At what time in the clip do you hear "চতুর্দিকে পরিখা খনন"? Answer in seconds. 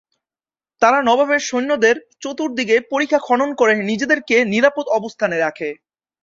2.21-3.49